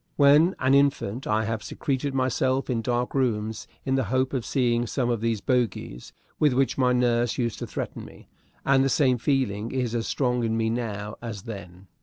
[0.15, 4.87] When an infant I have secreted myself in dark rooms in the hope of seeing
[4.87, 8.27] some of those bogies with which my nurse used to threaten me;
[8.65, 11.85] and the same feeling is as strong in me now as then.